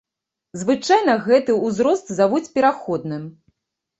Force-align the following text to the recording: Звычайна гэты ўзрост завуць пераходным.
Звычайна 0.61 1.13
гэты 1.27 1.57
ўзрост 1.67 2.09
завуць 2.21 2.43
пераходным. 2.55 3.29